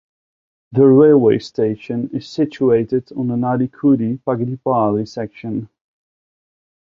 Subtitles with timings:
[0.71, 5.69] The railway station is situated on the Nadikudi-Pagidipalli section.